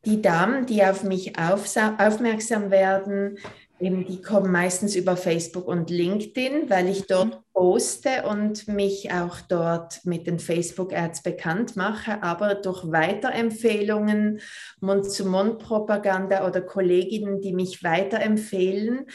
Die 0.04 0.22
Damen, 0.22 0.66
die 0.66 0.84
auf 0.84 1.02
mich 1.02 1.38
aufmerksam 1.38 2.70
werden, 2.70 3.38
Eben, 3.80 4.04
die 4.04 4.20
kommen 4.20 4.50
meistens 4.50 4.96
über 4.96 5.16
Facebook 5.16 5.68
und 5.68 5.88
LinkedIn, 5.88 6.68
weil 6.68 6.88
ich 6.88 7.06
dort 7.06 7.26
mhm. 7.26 7.44
poste 7.52 8.24
und 8.24 8.66
mich 8.66 9.12
auch 9.12 9.40
dort 9.40 10.04
mit 10.04 10.26
den 10.26 10.40
Facebook-Ads 10.40 11.22
bekannt 11.22 11.76
mache, 11.76 12.20
aber 12.22 12.56
durch 12.56 12.90
Weiterempfehlungen, 12.90 14.40
Mund-zu-Mund-Propaganda 14.80 16.44
oder 16.44 16.60
Kolleginnen, 16.60 17.40
die 17.40 17.52
mich 17.52 17.84
weiterempfehlen, 17.84 19.06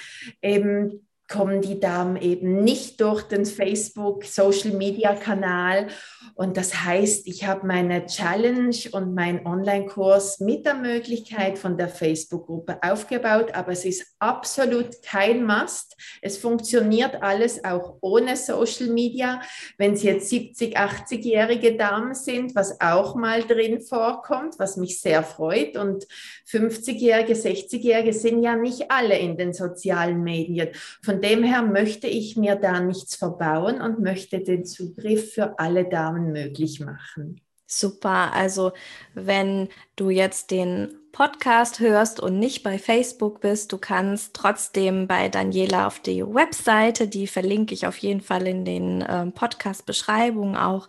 eben 0.41 1.08
kommen 1.34 1.62
die 1.62 1.80
Damen 1.80 2.16
eben 2.16 2.63
nicht 2.63 3.02
durch 3.02 3.24
den 3.24 3.48
Facebook-Social-Media-Kanal. 3.48 5.88
Und 6.36 6.58
das 6.58 6.84
heißt, 6.84 7.25
ich 7.28 7.48
habe 7.48 7.66
meine 7.66 8.06
Challenge 8.06 8.75
und 8.92 9.16
meinen 9.16 9.48
Online-Kurs 9.48 10.42
mit 10.42 10.68
der 10.68 10.75
Möglichkeit 10.75 11.58
von 11.58 11.75
der 11.75 11.90
Facebook-Gruppe 11.90 12.78
aufgebaut, 12.84 13.56
aber 13.56 13.72
es 13.72 13.84
ist 13.84 14.06
absolut 14.20 15.02
kein 15.02 15.44
Must. 15.44 15.98
Es 16.22 16.38
funktioniert 16.38 17.24
alles 17.24 17.63
auch 17.63 17.98
ohne 18.02 18.38
Social-Media. 18.38 19.42
Wenn 19.80 19.94
es 19.94 20.04
jetzt 20.04 20.30
70, 20.30 20.78
80-jährige 20.78 21.78
Damen 21.78 22.13
sind, 22.13 22.54
was 22.56 22.80
auch 22.80 23.16
mal 23.16 23.42
drin 23.42 23.82
vorkommt, 23.82 24.60
was 24.60 24.78
mich 24.78 25.02
sehr 25.02 25.24
freut. 25.24 25.78
Und 25.78 26.06
50-jährige, 26.48 27.34
60-jährige 27.34 28.13
sind 28.13 28.44
ja 28.44 28.56
nicht 28.56 28.92
alle 28.92 29.18
in 29.18 29.36
den 29.36 29.54
sozialen 29.54 30.22
Medien. 30.22 30.70
Von 31.04 31.23
dem 31.24 31.44
her 31.44 31.63
möchte 31.63 32.08
ich 32.08 32.38
mir 32.38 32.56
da 32.56 32.80
nichts 32.80 33.15
verbauen 33.15 33.82
und 33.82 34.00
möchte 34.00 34.42
den 34.42 34.65
Zugriff 34.65 35.34
für 35.34 35.58
alle 35.58 35.86
Damen 35.86 36.32
möglich 36.32 36.80
machen. 36.80 37.42
Super. 37.65 38.34
Also 38.34 38.74
wenn 39.15 39.70
du 39.96 40.12
jetzt 40.12 40.51
den 40.51 41.00
Podcast 41.12 41.80
hörst 41.80 42.20
und 42.20 42.38
nicht 42.38 42.62
bei 42.62 42.77
Facebook 42.77 43.42
bist, 43.42 43.72
du 43.72 43.77
kannst 43.77 44.36
trotzdem 44.36 45.08
bei 45.08 45.30
Daniela 45.30 45.88
auf 45.88 46.00
die 46.00 46.24
Webseite, 46.24 47.08
die 47.08 47.27
verlinke 47.27 47.74
ich 47.74 47.88
auf 47.88 47.98
jeden 47.98 48.22
Fall 48.22 48.46
in 48.48 48.65
den 48.65 49.03
ähm, 49.08 49.32
Podcast-Beschreibungen 49.32 50.56
auch, 50.56 50.88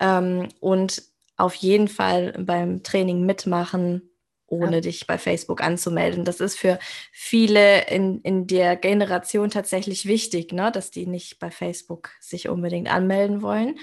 ähm, 0.00 0.48
und 0.60 1.02
auf 1.36 1.54
jeden 1.54 1.88
Fall 1.88 2.32
beim 2.38 2.82
Training 2.82 3.26
mitmachen 3.26 4.02
ohne 4.46 4.76
ja. 4.76 4.80
dich 4.80 5.06
bei 5.06 5.18
Facebook 5.18 5.62
anzumelden. 5.62 6.24
Das 6.24 6.40
ist 6.40 6.58
für 6.58 6.78
viele 7.12 7.86
in, 7.88 8.20
in 8.22 8.46
der 8.46 8.76
Generation 8.76 9.50
tatsächlich 9.50 10.06
wichtig, 10.06 10.52
ne? 10.52 10.70
dass 10.72 10.90
die 10.90 11.06
nicht 11.06 11.38
bei 11.38 11.50
Facebook 11.50 12.10
sich 12.20 12.48
unbedingt 12.48 12.90
anmelden 12.90 13.42
wollen, 13.42 13.78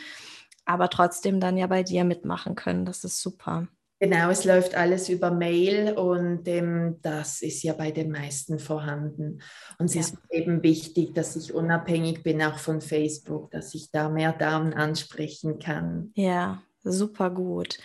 aber 0.66 0.90
trotzdem 0.90 1.40
dann 1.40 1.58
ja 1.58 1.68
bei 1.68 1.84
dir 1.84 2.04
mitmachen 2.04 2.56
können. 2.56 2.86
Das 2.86 3.04
ist 3.04 3.22
super. 3.22 3.68
Genau, 4.04 4.30
es 4.32 4.44
läuft 4.44 4.76
alles 4.76 5.08
über 5.08 5.32
Mail 5.32 5.94
und 5.94 6.46
ähm, 6.50 6.98
das 7.02 7.42
ist 7.42 7.64
ja 7.64 7.72
bei 7.72 7.92
den 7.92 8.12
meisten 8.12 8.60
vorhanden. 8.60 9.40
Und 9.78 9.86
es 9.86 9.94
ja. 9.94 10.02
ist 10.02 10.18
eben 10.30 10.62
wichtig, 10.62 11.14
dass 11.14 11.38
ich 11.38 11.54
unabhängig 11.54 12.22
bin 12.22 12.42
auch 12.42 12.58
von 12.58 12.82
Facebook, 12.82 13.50
dass 13.52 13.74
ich 13.74 13.92
da 13.92 14.10
mehr 14.10 14.34
Damen 14.34 14.74
ansprechen 14.74 15.58
kann. 15.58 16.12
Ja, 16.16 16.62
super 16.84 17.30
gut. 17.30 17.78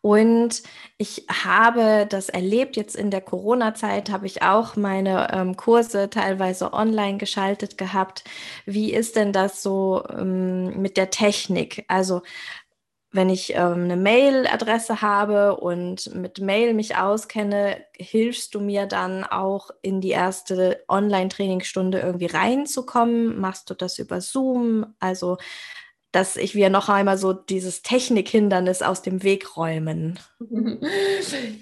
Und 0.00 0.62
ich 0.98 1.26
habe 1.28 2.06
das 2.08 2.28
erlebt, 2.28 2.76
jetzt 2.76 2.96
in 2.96 3.10
der 3.10 3.20
Corona-Zeit 3.20 4.10
habe 4.10 4.26
ich 4.26 4.42
auch 4.42 4.76
meine 4.76 5.32
ähm, 5.32 5.56
Kurse 5.56 6.10
teilweise 6.10 6.72
online 6.72 7.18
geschaltet 7.18 7.78
gehabt. 7.78 8.24
Wie 8.66 8.92
ist 8.92 9.16
denn 9.16 9.32
das 9.32 9.62
so 9.62 10.04
ähm, 10.10 10.80
mit 10.80 10.96
der 10.96 11.10
Technik? 11.10 11.84
Also 11.88 12.22
wenn 13.12 13.28
ich 13.28 13.54
ähm, 13.54 13.84
eine 13.84 13.96
Mail-Adresse 13.96 15.02
habe 15.02 15.56
und 15.56 16.14
mit 16.14 16.38
Mail 16.40 16.74
mich 16.74 16.96
auskenne, 16.96 17.84
hilfst 17.96 18.54
du 18.54 18.60
mir 18.60 18.86
dann 18.86 19.24
auch 19.24 19.70
in 19.82 20.00
die 20.00 20.10
erste 20.10 20.84
Online-Trainingsstunde 20.88 21.98
irgendwie 21.98 22.26
reinzukommen? 22.26 23.38
Machst 23.40 23.68
du 23.68 23.74
das 23.74 23.98
über 23.98 24.20
Zoom? 24.20 24.94
Also 25.00 25.38
dass 26.12 26.36
ich 26.36 26.54
wir 26.54 26.70
noch 26.70 26.88
einmal 26.88 27.18
so 27.18 27.32
dieses 27.32 27.82
Technikhindernis 27.82 28.82
aus 28.82 29.02
dem 29.02 29.22
Weg 29.22 29.56
räumen. 29.56 30.18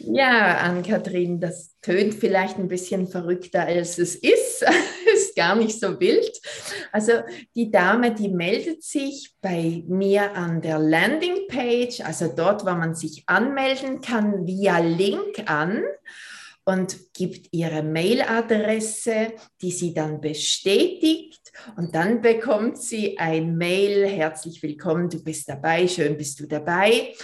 Ja, 0.01 0.57
Ann-Kathrin, 0.59 1.39
das 1.39 1.75
tönt 1.83 2.15
vielleicht 2.15 2.59
ein 2.59 2.69
bisschen 2.69 3.09
verrückter, 3.09 3.67
als 3.67 3.99
es 3.99 4.15
ist. 4.15 4.65
ist 5.15 5.37
gar 5.37 5.55
nicht 5.55 5.79
so 5.79 6.01
wild. 6.01 6.41
Also 6.93 7.13
die 7.55 7.71
Dame, 7.71 8.15
die 8.15 8.29
meldet 8.29 8.83
sich 8.83 9.35
bei 9.43 9.83
mir 9.87 10.35
an 10.35 10.63
der 10.63 10.79
Landingpage, 10.79 12.01
also 12.01 12.33
dort, 12.35 12.63
wo 12.65 12.71
man 12.71 12.95
sich 12.95 13.25
anmelden 13.27 14.01
kann, 14.01 14.47
via 14.47 14.79
Link 14.79 15.43
an 15.47 15.83
und 16.69 17.15
gibt 17.15 17.49
ihre 17.53 17.83
Mailadresse, 17.83 19.33
die 19.63 19.71
sie 19.71 19.95
dann 19.95 20.21
bestätigt 20.21 21.51
und 21.79 21.95
dann 21.95 22.21
bekommt 22.21 22.77
sie 22.77 23.19
ein 23.19 23.57
Mail, 23.57 24.07
herzlich 24.07 24.63
willkommen, 24.63 25.09
du 25.09 25.25
bist 25.25 25.49
dabei, 25.49 25.89
schön 25.89 26.19
bist 26.19 26.39
du 26.41 26.47
dabei. 26.47 27.15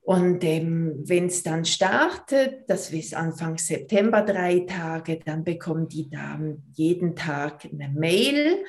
Und 0.00 0.42
ähm, 0.44 1.02
wenn 1.04 1.26
es 1.26 1.42
dann 1.42 1.66
startet, 1.66 2.64
das 2.66 2.90
ist 2.90 3.14
Anfang 3.14 3.58
September 3.58 4.22
drei 4.22 4.60
Tage, 4.60 5.20
dann 5.22 5.44
bekommen 5.44 5.86
die 5.86 6.08
Damen 6.08 6.72
jeden 6.72 7.14
Tag 7.14 7.66
eine 7.66 7.90
Mail 7.90 8.64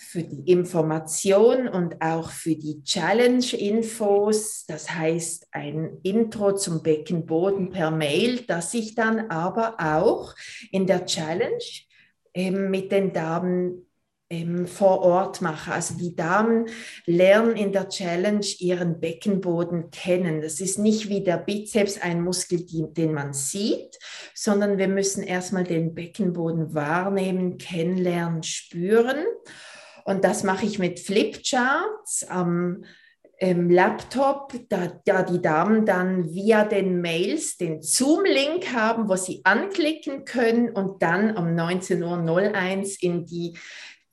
für 0.00 0.22
die 0.22 0.50
Information 0.50 1.66
und 1.66 2.00
auch 2.00 2.30
für 2.30 2.54
die 2.54 2.82
Challenge-Infos, 2.84 4.64
das 4.66 4.90
heißt 4.90 5.48
ein 5.50 5.98
Intro 6.04 6.54
zum 6.54 6.82
Beckenboden 6.84 7.70
per 7.70 7.90
Mail, 7.90 8.44
das 8.46 8.72
ich 8.74 8.94
dann 8.94 9.28
aber 9.28 9.74
auch 9.80 10.36
in 10.70 10.86
der 10.86 11.04
Challenge 11.04 11.58
ähm, 12.32 12.70
mit 12.70 12.92
den 12.92 13.12
Damen 13.12 13.88
ähm, 14.30 14.68
vor 14.68 15.00
Ort 15.00 15.42
mache. 15.42 15.72
Also 15.72 15.94
die 15.96 16.14
Damen 16.14 16.66
lernen 17.04 17.56
in 17.56 17.72
der 17.72 17.88
Challenge 17.88 18.46
ihren 18.58 19.00
Beckenboden 19.00 19.90
kennen. 19.90 20.42
Das 20.42 20.60
ist 20.60 20.78
nicht 20.78 21.08
wie 21.08 21.24
der 21.24 21.38
Bizeps 21.38 22.00
ein 22.00 22.22
Muskel, 22.22 22.64
den 22.66 23.14
man 23.14 23.32
sieht, 23.32 23.98
sondern 24.32 24.78
wir 24.78 24.88
müssen 24.88 25.24
erstmal 25.24 25.64
den 25.64 25.94
Beckenboden 25.94 26.72
wahrnehmen, 26.74 27.58
kennenlernen, 27.58 28.44
spüren. 28.44 29.24
Und 30.08 30.24
das 30.24 30.42
mache 30.42 30.64
ich 30.64 30.78
mit 30.78 31.00
Flipcharts 31.00 32.24
am 32.30 32.82
ähm, 33.40 33.68
Laptop, 33.68 34.54
da, 34.70 34.98
da 35.04 35.22
die 35.22 35.42
Damen 35.42 35.84
dann 35.84 36.30
via 36.32 36.64
den 36.64 37.02
Mails 37.02 37.58
den 37.58 37.82
Zoom-Link 37.82 38.72
haben, 38.72 39.10
wo 39.10 39.16
sie 39.16 39.42
anklicken 39.44 40.24
können 40.24 40.70
und 40.70 41.02
dann 41.02 41.36
um 41.36 41.48
19.01 41.48 42.02
Uhr 42.02 43.02
in 43.02 43.26
die 43.26 43.58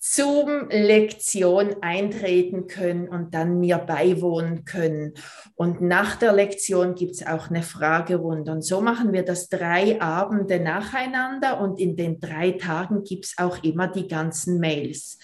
Zoom-Lektion 0.07 1.77
eintreten 1.81 2.67
können 2.67 3.09
und 3.09 3.33
dann 3.33 3.59
mir 3.59 3.79
beiwohnen 3.79 4.63
können. 4.63 5.15
Und 5.55 5.81
nach 5.81 6.15
der 6.15 6.31
Lektion 6.31 6.93
gibt 6.93 7.15
es 7.15 7.25
auch 7.25 7.49
eine 7.49 7.63
Fragerunde. 7.63 8.51
Und 8.51 8.61
so 8.61 8.81
machen 8.81 9.13
wir 9.13 9.23
das 9.23 9.49
drei 9.49 9.99
Abende 9.99 10.59
nacheinander 10.59 11.59
und 11.59 11.79
in 11.79 11.95
den 11.95 12.19
drei 12.19 12.51
Tagen 12.51 13.03
gibt 13.03 13.25
es 13.25 13.33
auch 13.37 13.63
immer 13.63 13.87
die 13.87 14.07
ganzen 14.07 14.59
Mails, 14.59 15.17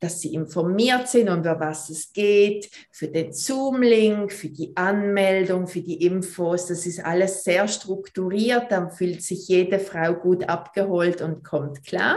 dass 0.00 0.20
sie 0.20 0.34
informiert 0.34 1.06
sind, 1.06 1.28
über 1.28 1.60
was 1.60 1.88
es 1.88 2.12
geht, 2.12 2.68
für 2.90 3.06
den 3.06 3.32
Zoom-Link, 3.32 4.32
für 4.32 4.48
die 4.48 4.76
Anmeldung, 4.76 5.68
für 5.68 5.82
die 5.82 6.04
Infos. 6.04 6.66
Das 6.66 6.86
ist 6.86 7.04
alles 7.04 7.44
sehr 7.44 7.68
strukturiert. 7.68 8.72
Dann 8.72 8.90
fühlt 8.90 9.22
sich 9.22 9.46
jede 9.46 9.78
Frau 9.78 10.14
gut 10.14 10.48
abgeholt 10.48 11.22
und 11.22 11.44
kommt 11.44 11.84
klar. 11.84 12.16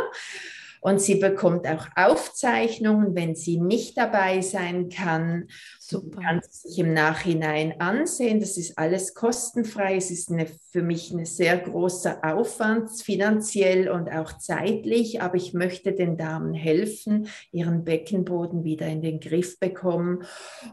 Und 0.87 1.01
sie 1.01 1.15
bekommt 1.15 1.67
auch 1.67 1.85
Aufzeichnungen, 1.97 3.13
wenn 3.13 3.35
sie 3.35 3.59
nicht 3.59 3.97
dabei 3.97 4.39
sein 4.39 4.87
kann. 4.87 5.49
Super. 5.89 6.21
Kann 6.21 6.41
sie 6.41 6.67
sich 6.67 6.79
im 6.79 6.93
Nachhinein 6.93 7.79
ansehen. 7.79 8.41
Das 8.41 8.57
ist 8.57 8.77
alles 8.77 9.13
kostenfrei. 9.13 9.95
Es 9.95 10.11
ist 10.11 10.29
eine, 10.29 10.45
für 10.45 10.81
mich 10.81 11.11
ein 11.11 11.23
sehr 11.23 11.57
großer 11.57 12.25
Aufwand, 12.25 12.89
finanziell 12.91 13.89
und 13.89 14.11
auch 14.11 14.37
zeitlich. 14.37 15.21
Aber 15.21 15.35
ich 15.35 15.53
möchte 15.53 15.93
den 15.93 16.17
Damen 16.17 16.53
helfen, 16.53 17.29
ihren 17.53 17.85
Beckenboden 17.85 18.65
wieder 18.65 18.85
in 18.87 19.01
den 19.01 19.21
Griff 19.21 19.59
bekommen. 19.61 20.23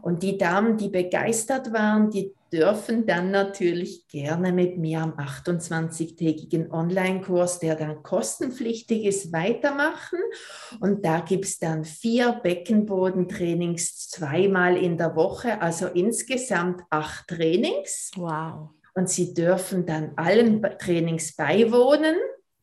Und 0.01 0.21
die 0.21 0.37
Damen, 0.37 0.75
die 0.75 0.89
begeistert 0.89 1.71
waren, 1.71 2.09
die 2.09 2.33
dürfen 2.55 3.05
dann 3.05 3.31
natürlich 3.31 4.07
gerne 4.07 4.53
mit 4.53 4.77
mir 4.77 5.01
am 5.01 5.13
28-tägigen 5.13 6.71
Online-Kurs, 6.71 7.59
der 7.59 7.75
dann 7.75 8.01
kostenpflichtig 8.01 9.03
ist, 9.03 9.33
weitermachen. 9.33 10.19
Und 10.79 11.03
da 11.03 11.19
gibt 11.19 11.45
es 11.45 11.59
dann 11.59 11.83
vier 11.83 12.39
Beckenbodentrainings 12.43 14.09
zweimal 14.09 14.77
in 14.77 14.97
der 14.97 15.04
Woche, 15.13 15.61
also 15.61 15.87
insgesamt 15.87 16.83
acht 16.89 17.27
Trainings. 17.27 18.11
Wow. 18.15 18.69
Und 18.93 19.09
Sie 19.09 19.33
dürfen 19.33 19.85
dann 19.85 20.13
allen 20.15 20.61
Trainings 20.79 21.35
beiwohnen 21.35 22.15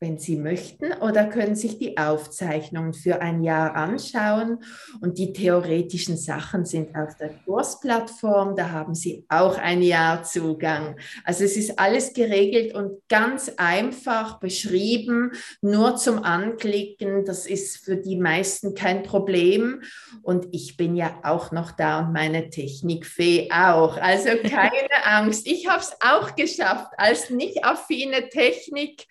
wenn 0.02 0.18
Sie 0.18 0.36
möchten, 0.36 0.92
oder 0.94 1.26
können 1.26 1.54
sich 1.54 1.78
die 1.78 1.96
Aufzeichnungen 1.96 2.92
für 2.92 3.22
ein 3.22 3.44
Jahr 3.44 3.76
anschauen. 3.76 4.58
Und 5.00 5.16
die 5.16 5.32
theoretischen 5.32 6.16
Sachen 6.16 6.64
sind 6.64 6.94
auf 6.96 7.16
der 7.16 7.30
Kursplattform. 7.44 8.56
Da 8.56 8.70
haben 8.70 8.96
Sie 8.96 9.24
auch 9.28 9.56
ein 9.56 9.80
Jahr 9.80 10.24
Zugang. 10.24 10.96
Also 11.24 11.44
es 11.44 11.56
ist 11.56 11.78
alles 11.78 12.12
geregelt 12.14 12.74
und 12.74 13.00
ganz 13.08 13.52
einfach 13.56 14.40
beschrieben, 14.40 15.30
nur 15.60 15.94
zum 15.96 16.24
Anklicken. 16.24 17.24
Das 17.24 17.46
ist 17.46 17.84
für 17.84 17.96
die 17.96 18.16
meisten 18.16 18.74
kein 18.74 19.04
Problem. 19.04 19.82
Und 20.22 20.48
ich 20.50 20.76
bin 20.76 20.96
ja 20.96 21.20
auch 21.22 21.52
noch 21.52 21.70
da 21.70 22.00
und 22.00 22.12
meine 22.12 22.50
Technikfee 22.50 23.50
auch. 23.52 23.96
Also 23.98 24.30
keine 24.42 25.06
Angst. 25.06 25.46
Ich 25.46 25.68
habe 25.68 25.80
es 25.80 25.94
auch 26.00 26.34
geschafft 26.34 26.90
als 26.96 27.30
nicht 27.30 27.64
affine 27.64 28.28
Technik. 28.28 29.06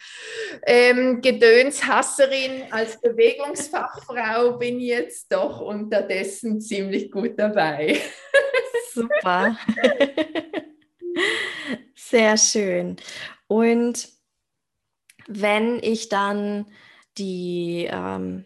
Äh, 0.64 0.81
ähm, 0.82 1.22
Gedönshasserin 1.22 2.64
als 2.72 3.00
Bewegungsfachfrau 3.00 4.58
bin 4.58 4.80
jetzt 4.80 5.32
doch 5.32 5.62
unterdessen 5.62 6.60
ziemlich 6.60 7.12
gut 7.12 7.38
dabei. 7.38 8.00
Super. 8.94 9.58
Sehr 11.96 12.38
schön. 12.38 12.98
Und 13.48 14.10
wenn 15.28 15.80
ich 15.82 16.10
dann 16.10 16.66
die 17.18 17.88
ähm, 17.90 18.46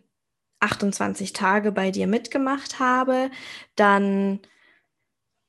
28 0.59 1.33
Tage 1.33 1.71
bei 1.71 1.91
dir 1.91 2.07
mitgemacht 2.07 2.79
habe, 2.79 3.31
dann 3.75 4.41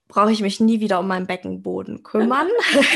brauche 0.09 0.33
ich 0.33 0.41
mich 0.41 0.61
nie 0.61 0.81
wieder 0.81 1.01
um 1.01 1.09
meinen 1.09 1.27
Beckenboden 1.27 2.03
kümmern. 2.03 2.49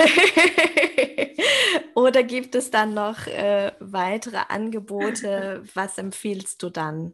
Oder 1.94 2.22
gibt 2.22 2.54
es 2.54 2.70
dann 2.70 2.94
noch 2.94 3.26
äh, 3.26 3.72
weitere 3.80 4.38
Angebote? 4.48 5.62
Was 5.74 5.98
empfiehlst 5.98 6.62
du 6.62 6.70
dann? 6.70 7.12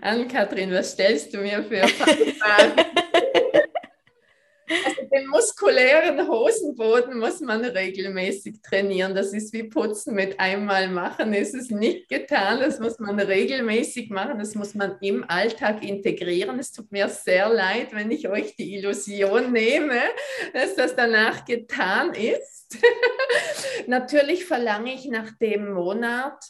Ann-Kathrin, 0.00 0.70
was 0.70 0.92
stellst 0.92 1.34
du 1.34 1.38
mir 1.38 1.64
für 1.64 1.88
Fragen? 1.88 2.84
Also 4.84 5.02
den 5.12 5.26
muskulären 5.28 6.28
Hosenboden 6.28 7.18
muss 7.18 7.40
man 7.40 7.64
regelmäßig 7.64 8.60
trainieren. 8.62 9.14
Das 9.14 9.32
ist 9.32 9.52
wie 9.52 9.64
Putzen 9.64 10.14
mit 10.14 10.38
einmal 10.38 10.88
machen. 10.88 11.32
ist 11.32 11.54
Es 11.54 11.70
nicht 11.70 12.08
getan. 12.08 12.60
Das 12.60 12.78
muss 12.78 12.98
man 12.98 13.18
regelmäßig 13.18 14.10
machen. 14.10 14.38
Das 14.38 14.54
muss 14.54 14.74
man 14.74 14.96
im 15.00 15.24
Alltag 15.28 15.82
integrieren. 15.82 16.58
Es 16.58 16.72
tut 16.72 16.92
mir 16.92 17.08
sehr 17.08 17.48
leid, 17.48 17.88
wenn 17.92 18.10
ich 18.10 18.28
euch 18.28 18.56
die 18.56 18.76
Illusion 18.76 19.52
nehme, 19.52 20.00
dass 20.52 20.74
das 20.74 20.94
danach 20.96 21.44
getan 21.44 22.12
ist. 22.14 22.76
Natürlich 23.86 24.44
verlange 24.44 24.94
ich 24.94 25.06
nach 25.06 25.30
dem 25.38 25.72
Monat 25.72 26.44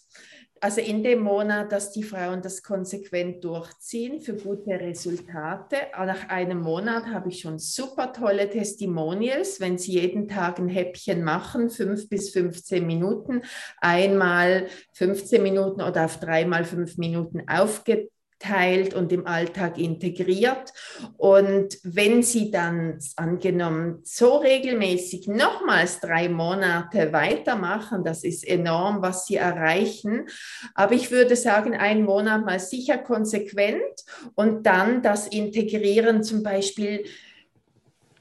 also 0.61 0.81
in 0.81 1.03
dem 1.03 1.21
Monat, 1.21 1.73
dass 1.73 1.93
die 1.93 2.03
Frauen 2.03 2.43
das 2.43 2.62
konsequent 2.62 3.45
durchziehen 3.45 4.21
für 4.21 4.35
gute 4.35 4.71
Resultate. 4.71 5.77
Nach 5.97 6.29
einem 6.29 6.61
Monat 6.61 7.07
habe 7.07 7.29
ich 7.29 7.41
schon 7.41 7.59
super 7.59 8.12
tolle 8.12 8.49
Testimonials, 8.49 9.61
wenn 9.61 9.79
sie 9.79 9.93
jeden 9.93 10.29
Tag 10.29 10.59
ein 10.59 10.69
Häppchen 10.69 11.25
machen, 11.25 11.71
fünf 11.71 12.09
bis 12.09 12.31
15 12.31 12.87
Minuten, 12.87 13.43
einmal 13.79 14.67
15 14.95 15.43
Minuten 15.43 15.83
oder 15.83 16.05
auf 16.05 16.19
dreimal 16.21 16.65
fünf 16.65 16.99
Minuten 16.99 17.49
aufgeteilt 17.49 18.11
teilt 18.38 18.95
und 18.95 19.12
im 19.12 19.26
Alltag 19.26 19.78
integriert. 19.78 20.73
Und 21.16 21.78
wenn 21.83 22.23
Sie 22.23 22.50
dann 22.50 22.99
angenommen 23.16 24.00
so 24.04 24.37
regelmäßig 24.37 25.28
nochmals 25.28 26.00
drei 26.00 26.28
Monate 26.28 27.12
weitermachen, 27.12 28.04
das 28.04 28.25
ist 28.25 28.47
enorm, 28.47 29.02
was 29.02 29.26
Sie 29.26 29.37
erreichen. 29.37 30.26
Aber 30.75 30.95
ich 30.95 31.11
würde 31.11 31.37
sagen, 31.37 31.75
einen 31.75 32.04
Monat 32.04 32.45
mal 32.45 32.61
sicher 32.61 32.99
konsequent 32.99 34.04
und 34.35 34.66
dann 34.66 35.02
das 35.02 35.26
Integrieren 35.26 36.23
zum 36.23 36.42
Beispiel 36.42 37.04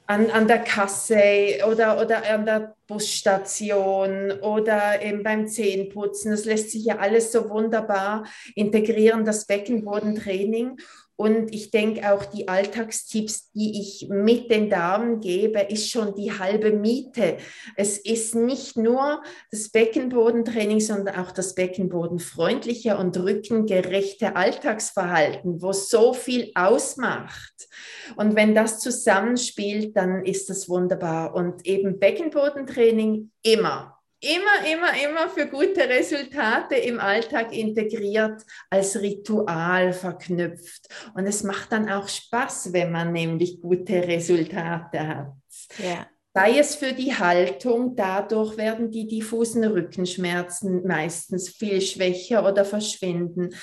an, 0.08 0.32
an 0.32 0.48
der 0.48 0.60
Kasse 0.60 1.60
oder, 1.70 2.02
oder 2.02 2.24
an 2.30 2.46
der 2.46 2.76
Busstation 2.88 4.32
oder 4.42 5.02
eben 5.02 5.22
beim 5.22 5.48
Zähneputzen. 5.48 6.32
Das 6.32 6.46
lässt 6.46 6.72
sich 6.72 6.86
ja 6.86 6.98
alles 6.98 7.32
so 7.32 7.50
wunderbar 7.50 8.26
integrieren, 8.56 9.26
das 9.26 9.46
Beckenbodentraining. 9.46 10.78
Und 11.18 11.54
ich 11.54 11.72
denke 11.72 12.14
auch 12.14 12.26
die 12.26 12.48
Alltagstipps, 12.48 13.52
die 13.52 13.82
ich 13.82 14.08
mit 14.08 14.52
den 14.52 14.70
Damen 14.70 15.20
gebe, 15.20 15.62
ist 15.62 15.90
schon 15.90 16.14
die 16.14 16.32
halbe 16.38 16.72
Miete. 16.72 17.38
Es 17.76 17.98
ist 17.98 18.36
nicht 18.36 18.78
nur 18.78 19.24
das 19.50 19.70
Beckenbodentraining, 19.70 20.80
sondern 20.80 21.16
auch 21.16 21.32
das 21.32 21.56
Beckenbodenfreundliche 21.56 22.98
und 22.98 23.18
rückengerechte 23.18 24.36
Alltagsverhalten, 24.36 25.60
wo 25.62 25.74
so 25.74 26.14
viel 26.14 26.52
ausmacht. 26.54 27.68
Und 28.16 28.36
wenn 28.36 28.54
das 28.54 28.80
zusammenspielt, 28.80 29.98
dann 29.98 30.24
ist 30.24 30.52
das 30.52 30.70
wunderbar. 30.70 31.34
Und 31.34 31.66
eben 31.66 31.98
Beckenbodentraining 31.98 33.32
immer 33.42 33.97
immer, 34.20 34.72
immer, 34.72 34.92
immer 35.04 35.30
für 35.30 35.48
gute 35.48 35.88
Resultate 35.88 36.76
im 36.76 37.00
Alltag 37.00 37.54
integriert, 37.54 38.44
als 38.70 39.00
Ritual 39.00 39.94
verknüpft. 39.94 40.88
Und 41.14 41.28
es 41.28 41.44
macht 41.44 41.72
dann 41.72 41.90
auch 41.90 42.08
Spaß, 42.08 42.74
wenn 42.74 42.92
man 42.92 43.12
nämlich 43.12 43.62
gute 43.62 44.08
Resultate 44.08 45.08
hat. 45.08 45.34
Ja. 45.78 46.08
Sei 46.34 46.60
es 46.60 46.76
für 46.76 46.94
die 46.94 47.16
Haltung, 47.16 47.96
dadurch 47.96 48.58
werden 48.58 48.92
die 48.92 49.08
diffusen 49.08 49.64
Rückenschmerzen 49.64 50.86
meistens 50.86 51.50
viel 51.50 51.82
schwächer 51.82 52.48
oder 52.48 52.64
verschwinden. 52.64 53.56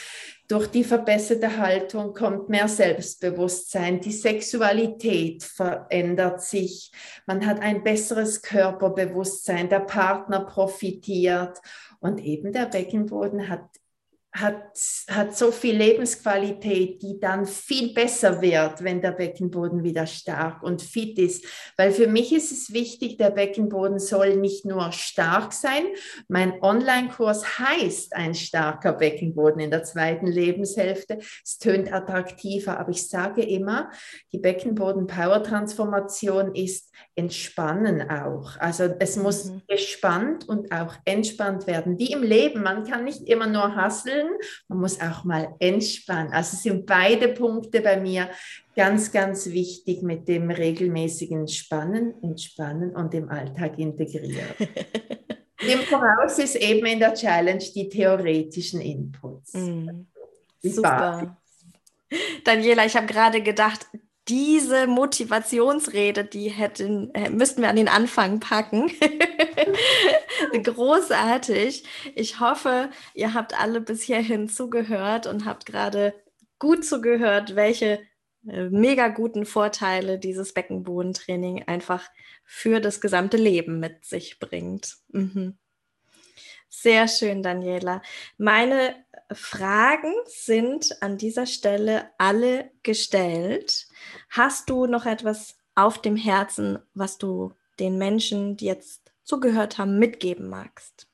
Durch 0.47 0.67
die 0.67 0.85
verbesserte 0.85 1.57
Haltung 1.57 2.13
kommt 2.13 2.51
mehr 2.51 2.69
Selbstbewusstsein, 2.69 4.01
die 4.01 4.13
Sexualität 4.13 5.43
verändert 5.43 6.43
sich, 6.43 6.93
man 7.27 7.47
hat 7.47 7.61
ein 7.61 7.83
besseres 7.83 8.43
Körperbewusstsein, 8.43 9.71
der 9.71 9.81
Partner 9.81 10.45
profitiert. 10.45 11.61
Und 12.01 12.21
eben 12.21 12.53
der 12.53 12.67
Beckenboden 12.67 13.49
hat 13.49 13.65
hat, 14.35 14.77
hat 15.09 15.35
so 15.37 15.53
viel 15.53 15.77
Lebensqualität, 15.77 17.01
die 17.03 17.21
dann 17.21 17.47
viel 17.47 17.95
besser 17.95 18.43
wird, 18.43 18.83
wenn 18.83 19.01
der 19.01 19.13
Beckenboden 19.13 19.85
wieder 19.85 20.07
stark 20.07 20.65
und 20.65 20.83
fit 20.83 21.21
ist. 21.21 21.45
Weil 21.77 21.93
für 21.93 22.09
mich 22.09 22.35
ist 22.35 22.51
es 22.51 22.73
wichtig, 22.73 23.17
der 23.17 23.31
Beckenboden 23.31 24.01
soll 24.01 24.35
nicht 24.37 24.65
nur 24.65 24.91
stark 24.91 25.53
sein. 25.53 25.85
Mein 26.27 26.61
Online-Kurs 26.63 27.61
heißt 27.61 28.17
ein 28.17 28.35
starker 28.35 28.95
Beckenboden 28.95 29.61
in 29.61 29.71
der 29.71 29.85
zweiten 29.85 30.27
Lebenshälfte. 30.27 31.19
Es 31.45 31.59
tönt 31.59 31.93
attraktiver, 31.93 32.81
aber 32.81 32.91
ich 32.91 33.09
sage 33.09 33.43
immer, 33.43 33.89
die 34.33 34.39
Beckenboden-Power-Transformation 34.39 36.57
ist 36.57 36.93
entspannen 37.15 38.11
auch. 38.11 38.57
Also 38.59 38.93
es 38.99 39.17
muss 39.17 39.45
mhm. 39.45 39.63
gespannt 39.69 40.49
und 40.49 40.73
auch 40.73 40.97
entspannt 41.05 41.69
werden, 41.69 42.01
wie 42.01 42.11
im 42.13 42.25
Leben. 42.25 42.65
Man 42.65 42.83
kann 42.85 43.05
nicht 43.05 43.29
immer 43.29 43.47
nur 43.47 43.77
hasseln, 43.77 44.24
man 44.69 44.81
muss 44.81 45.01
auch 45.01 45.25
mal 45.25 45.55
entspannen. 45.59 46.33
Also 46.33 46.57
sind 46.57 46.87
beide 46.87 47.29
Punkte 47.29 47.81
bei 47.81 48.01
mir 48.01 48.31
ganz, 48.75 49.13
ganz 49.13 49.47
wichtig 49.47 50.03
mit 50.03 50.29
dem 50.29 50.51
regelmäßigen 50.51 51.49
Spannen, 51.49 52.15
Entspannen 52.23 52.95
und 52.95 53.15
im 53.15 53.29
Alltag 53.29 53.79
integrieren. 53.79 54.49
Dem 55.67 55.79
voraus 55.81 56.39
ist 56.39 56.57
eben 56.57 56.85
in 56.85 56.99
der 56.99 57.15
Challenge 57.15 57.65
die 57.75 57.89
theoretischen 57.89 58.81
Inputs. 58.81 59.55
Mhm. 59.55 60.09
Super. 60.63 61.37
Daniela, 62.45 62.85
ich 62.85 62.97
habe 62.97 63.07
gerade 63.07 63.41
gedacht, 63.41 63.87
diese 64.29 64.87
Motivationsrede, 64.87 66.25
die 66.25 66.49
hätten, 66.49 67.15
äh, 67.15 67.31
müssten 67.31 67.63
wir 67.63 67.69
an 67.69 67.77
den 67.77 67.89
Anfang 67.89 68.41
packen. 68.41 68.91
Großartig. 70.63 71.85
Ich 72.15 72.41
hoffe, 72.41 72.91
ihr 73.15 73.35
habt 73.35 73.59
alle 73.59 73.81
bis 73.81 74.03
hierhin 74.03 74.49
zugehört 74.49 75.27
und 75.27 75.45
habt 75.45 75.67
gerade 75.67 76.15
gut 76.59 76.85
zugehört, 76.85 77.57
welche 77.57 78.01
äh, 78.49 78.69
mega 78.71 79.09
guten 79.09 79.47
Vorteile 79.47 80.19
dieses 80.19 80.55
Beckenbodentraining 80.55 81.65
einfach 81.65 82.09
für 82.45 82.81
das 82.81 83.01
gesamte 83.01 83.37
Leben 83.37 83.81
mit 83.81 84.05
sich 84.05 84.39
bringt. 84.39 84.97
Mhm. 85.09 85.59
Sehr 86.69 87.09
schön, 87.09 87.43
Daniela. 87.43 88.03
Meine 88.37 88.97
Fragen 89.33 90.13
sind 90.27 91.03
an 91.03 91.19
dieser 91.19 91.47
Stelle 91.47 92.11
alle 92.19 92.71
gestellt. 92.83 93.87
Hast 94.31 94.71
du 94.71 94.87
noch 94.87 95.07
etwas 95.07 95.57
auf 95.75 96.01
dem 96.01 96.17
Herzen, 96.17 96.79
was 96.95 97.19
du 97.19 97.53
den 97.79 97.99
Menschen, 97.99 98.57
die 98.57 98.67
jetzt 98.67 99.13
zugehört 99.25 99.79
haben, 99.79 99.99
mitgeben 99.99 100.49
magst? 100.49 101.09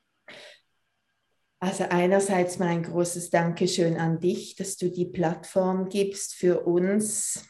Also 1.60 1.84
einerseits 1.90 2.58
mein 2.58 2.82
großes 2.82 3.30
Dankeschön 3.30 3.98
an 3.98 4.18
dich, 4.18 4.56
dass 4.56 4.76
du 4.76 4.90
die 4.90 5.04
Plattform 5.04 5.88
gibst 5.88 6.34
für 6.34 6.60
uns 6.60 7.44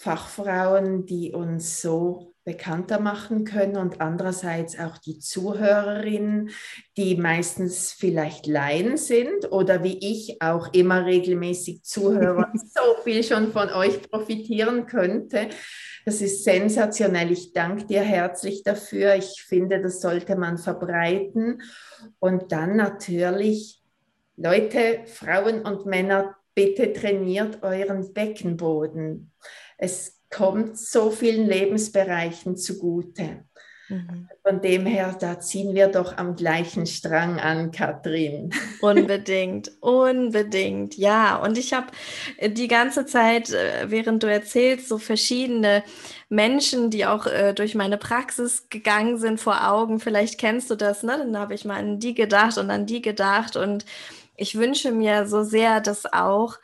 Fachfrauen, 0.00 1.04
die 1.04 1.32
uns 1.32 1.82
so 1.82 2.34
bekannter 2.42 2.98
machen 2.98 3.44
können 3.44 3.76
und 3.76 4.00
andererseits 4.00 4.78
auch 4.78 4.96
die 4.96 5.18
Zuhörerinnen, 5.18 6.50
die 6.96 7.16
meistens 7.16 7.92
vielleicht 7.92 8.46
Laien 8.46 8.96
sind 8.96 9.52
oder 9.52 9.84
wie 9.84 9.98
ich 9.98 10.40
auch 10.40 10.72
immer 10.72 11.04
regelmäßig 11.04 11.82
zuhöre 11.82 12.46
und 12.50 12.60
so 12.74 13.02
viel 13.04 13.22
schon 13.22 13.52
von 13.52 13.68
euch 13.68 14.00
profitieren 14.10 14.86
könnte. 14.86 15.50
Das 16.06 16.22
ist 16.22 16.44
sensationell. 16.44 17.30
Ich 17.30 17.52
danke 17.52 17.84
dir 17.84 18.00
herzlich 18.00 18.62
dafür. 18.62 19.16
Ich 19.16 19.42
finde, 19.46 19.82
das 19.82 20.00
sollte 20.00 20.34
man 20.34 20.56
verbreiten. 20.56 21.60
Und 22.18 22.52
dann 22.52 22.74
natürlich, 22.74 23.82
Leute, 24.36 25.00
Frauen 25.04 25.60
und 25.60 25.84
Männer, 25.84 26.36
bitte 26.54 26.92
trainiert 26.94 27.62
euren 27.62 28.12
Beckenboden. 28.12 29.30
Es 29.82 30.20
kommt 30.28 30.78
so 30.78 31.10
vielen 31.10 31.46
Lebensbereichen 31.46 32.56
zugute. 32.56 33.44
Mhm. 33.88 34.28
Von 34.42 34.60
dem 34.60 34.86
her, 34.86 35.16
da 35.18 35.40
ziehen 35.40 35.74
wir 35.74 35.88
doch 35.88 36.16
am 36.16 36.36
gleichen 36.36 36.86
Strang 36.86 37.40
an, 37.40 37.72
Katrin. 37.72 38.50
Unbedingt, 38.80 39.72
unbedingt, 39.80 40.96
ja. 40.96 41.36
Und 41.36 41.58
ich 41.58 41.72
habe 41.72 41.88
die 42.40 42.68
ganze 42.68 43.04
Zeit, 43.06 43.50
äh, 43.50 43.86
während 43.90 44.22
du 44.22 44.28
erzählst, 44.28 44.88
so 44.88 44.98
verschiedene 44.98 45.82
Menschen, 46.28 46.90
die 46.90 47.06
auch 47.06 47.26
äh, 47.26 47.52
durch 47.52 47.74
meine 47.74 47.96
Praxis 47.96 48.68
gegangen 48.68 49.18
sind, 49.18 49.40
vor 49.40 49.68
Augen. 49.68 49.98
Vielleicht 49.98 50.38
kennst 50.38 50.70
du 50.70 50.76
das, 50.76 51.02
ne? 51.02 51.16
Dann 51.18 51.36
habe 51.36 51.54
ich 51.54 51.64
mal 51.64 51.78
an 51.78 51.98
die 51.98 52.14
gedacht 52.14 52.58
und 52.58 52.70
an 52.70 52.86
die 52.86 53.02
gedacht. 53.02 53.56
Und 53.56 53.84
ich 54.36 54.56
wünsche 54.56 54.92
mir 54.92 55.26
so 55.26 55.42
sehr, 55.42 55.80
dass 55.80 56.12
auch 56.12 56.58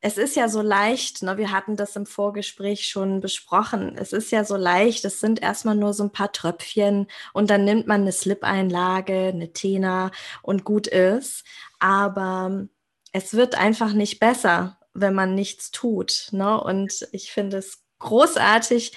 es 0.00 0.16
ist 0.16 0.36
ja 0.36 0.48
so 0.48 0.62
leicht, 0.62 1.22
ne? 1.22 1.38
wir 1.38 1.50
hatten 1.50 1.76
das 1.76 1.96
im 1.96 2.06
Vorgespräch 2.06 2.86
schon 2.86 3.20
besprochen. 3.20 3.96
Es 3.98 4.12
ist 4.12 4.30
ja 4.30 4.44
so 4.44 4.56
leicht, 4.56 5.04
es 5.04 5.18
sind 5.18 5.42
erstmal 5.42 5.74
nur 5.74 5.92
so 5.92 6.04
ein 6.04 6.12
paar 6.12 6.30
Tröpfchen 6.30 7.08
und 7.32 7.50
dann 7.50 7.64
nimmt 7.64 7.88
man 7.88 8.02
eine 8.02 8.12
Slip-Einlage, 8.12 9.28
eine 9.34 9.52
Tena 9.52 10.12
und 10.42 10.64
gut 10.64 10.86
ist. 10.86 11.44
Aber 11.80 12.68
es 13.12 13.34
wird 13.34 13.56
einfach 13.56 13.92
nicht 13.92 14.20
besser, 14.20 14.78
wenn 14.94 15.14
man 15.14 15.34
nichts 15.34 15.72
tut. 15.72 16.28
Ne? 16.30 16.60
Und 16.60 17.08
ich 17.12 17.32
finde 17.32 17.58
es 17.58 17.82
großartig, 17.98 18.92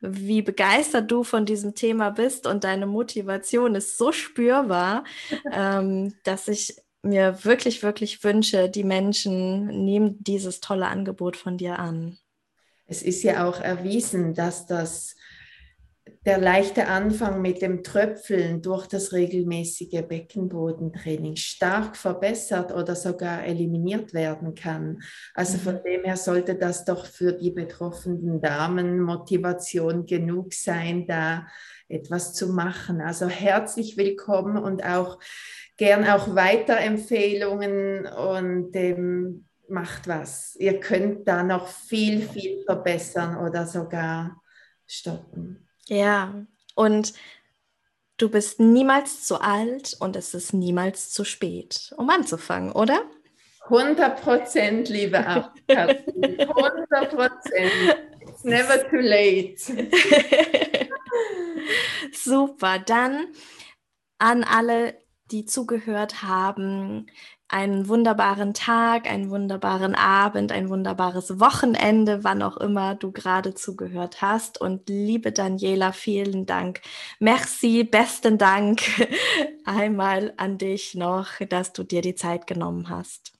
wie 0.00 0.42
begeistert 0.42 1.10
du 1.10 1.24
von 1.24 1.46
diesem 1.46 1.74
Thema 1.74 2.10
bist 2.10 2.46
und 2.46 2.62
deine 2.62 2.86
Motivation 2.86 3.74
ist 3.74 3.98
so 3.98 4.12
spürbar, 4.12 5.04
ähm, 5.52 6.14
dass 6.22 6.46
ich 6.46 6.76
mir 7.04 7.44
wirklich, 7.44 7.82
wirklich 7.82 8.24
wünsche, 8.24 8.68
die 8.68 8.84
Menschen 8.84 9.84
nehmen 9.84 10.16
dieses 10.20 10.60
tolle 10.60 10.86
Angebot 10.86 11.36
von 11.36 11.58
dir 11.58 11.78
an. 11.78 12.18
Es 12.86 13.02
ist 13.02 13.22
ja 13.22 13.46
auch 13.48 13.60
erwiesen, 13.60 14.34
dass 14.34 14.66
das 14.66 15.14
der 16.26 16.38
leichte 16.38 16.88
Anfang 16.88 17.42
mit 17.42 17.60
dem 17.60 17.82
Tröpfeln 17.82 18.62
durch 18.62 18.86
das 18.86 19.12
regelmäßige 19.12 20.02
Beckenbodentraining 20.06 21.36
stark 21.36 21.96
verbessert 21.96 22.72
oder 22.72 22.94
sogar 22.94 23.44
eliminiert 23.44 24.14
werden 24.14 24.54
kann. 24.54 25.02
Also 25.34 25.58
von 25.58 25.76
mhm. 25.76 25.82
dem 25.84 26.04
her 26.04 26.16
sollte 26.16 26.54
das 26.54 26.84
doch 26.84 27.06
für 27.06 27.32
die 27.32 27.50
betroffenen 27.50 28.40
Damen 28.40 29.00
Motivation 29.02 30.06
genug 30.06 30.54
sein, 30.54 31.06
da 31.06 31.46
etwas 31.88 32.32
zu 32.32 32.48
machen. 32.48 33.00
Also 33.00 33.28
herzlich 33.28 33.96
willkommen 33.96 34.56
und 34.56 34.84
auch 34.84 35.18
gern 35.76 36.06
auch 36.06 36.34
Weiterempfehlungen 36.34 38.06
und 38.06 38.74
ähm, 38.76 39.46
macht 39.68 40.08
was. 40.08 40.56
Ihr 40.56 40.80
könnt 40.80 41.26
da 41.26 41.42
noch 41.42 41.68
viel, 41.68 42.28
viel 42.28 42.62
verbessern 42.64 43.36
oder 43.38 43.66
sogar 43.66 44.40
stoppen. 44.86 45.68
Ja, 45.86 46.34
und 46.74 47.14
du 48.16 48.28
bist 48.30 48.60
niemals 48.60 49.24
zu 49.24 49.40
alt 49.40 49.96
und 50.00 50.16
es 50.16 50.34
ist 50.34 50.52
niemals 50.52 51.10
zu 51.10 51.24
spät, 51.24 51.92
um 51.96 52.08
anzufangen, 52.10 52.72
oder? 52.72 53.02
100 53.68 54.20
Prozent, 54.20 54.88
liebe 54.90 55.26
Abkatzen. 55.26 56.22
100 56.22 57.10
Prozent. 57.10 57.96
It's 58.20 58.44
never 58.44 58.88
too 58.90 58.96
late. 58.96 59.56
Super, 62.12 62.78
dann 62.78 63.28
an 64.18 64.44
alle 64.44 64.94
die 65.34 65.44
zugehört 65.46 66.22
haben, 66.22 67.06
einen 67.48 67.88
wunderbaren 67.88 68.54
Tag, 68.54 69.10
einen 69.10 69.30
wunderbaren 69.30 69.96
Abend, 69.96 70.52
ein 70.52 70.68
wunderbares 70.68 71.40
Wochenende, 71.40 72.22
wann 72.22 72.40
auch 72.40 72.56
immer 72.56 72.94
du 72.94 73.10
gerade 73.10 73.54
zugehört 73.54 74.22
hast. 74.22 74.60
Und 74.60 74.88
liebe 74.88 75.32
Daniela, 75.32 75.90
vielen 75.90 76.46
Dank. 76.46 76.82
Merci, 77.18 77.82
besten 77.82 78.38
Dank 78.38 78.82
einmal 79.64 80.32
an 80.36 80.56
dich 80.56 80.94
noch, 80.94 81.40
dass 81.48 81.72
du 81.72 81.82
dir 81.82 82.00
die 82.00 82.14
Zeit 82.14 82.46
genommen 82.46 82.88
hast. 82.88 83.32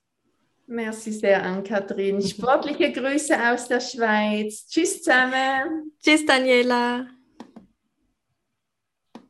Merci 0.66 1.12
sehr 1.12 1.42
an 1.44 1.62
Kathrin. 1.62 2.20
Sportliche 2.20 2.90
Grüße 2.90 3.36
aus 3.50 3.68
der 3.68 3.80
Schweiz. 3.80 4.66
Tschüss 4.66 5.02
zusammen. 5.02 5.92
Tschüss, 6.02 6.26
Daniela. 6.26 7.13